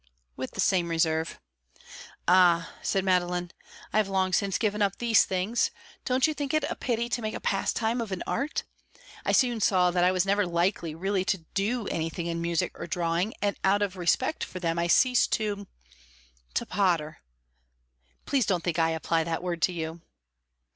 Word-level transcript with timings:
"With 0.35 0.53
the 0.53 0.59
same 0.59 0.89
reserve." 0.89 1.39
"Ah," 2.27 2.73
said 2.81 3.05
Madeline, 3.05 3.51
"I 3.93 3.97
have 3.97 4.07
long 4.07 4.33
since 4.33 4.57
given 4.57 4.81
up 4.81 4.97
these 4.97 5.25
things. 5.25 5.69
Don't 6.05 6.25
you 6.25 6.33
think 6.33 6.55
it 6.55 6.63
is 6.63 6.71
a 6.71 6.75
pity 6.75 7.07
to 7.09 7.21
make 7.21 7.35
a 7.35 7.39
pastime 7.39 8.01
of 8.01 8.11
an 8.11 8.23
art? 8.25 8.63
I 9.25 9.31
soon 9.31 9.61
saw 9.61 9.91
that 9.91 10.03
I 10.03 10.11
was 10.11 10.25
never 10.25 10.47
likely 10.47 10.95
really 10.95 11.23
to 11.25 11.45
do 11.53 11.87
anything 11.89 12.25
in 12.25 12.41
music 12.41 12.71
or 12.79 12.87
drawing, 12.87 13.35
and 13.43 13.55
out 13.63 13.83
of 13.83 13.95
respect 13.95 14.43
for 14.43 14.59
them 14.59 14.79
I 14.79 14.87
ceased 14.87 15.31
to 15.33 15.67
to 16.55 16.65
potter. 16.65 17.19
Please 18.25 18.47
don't 18.47 18.63
think 18.63 18.79
I 18.79 18.89
apply 18.89 19.23
that 19.25 19.43
word 19.43 19.61
to 19.61 19.71
you." 19.71 20.01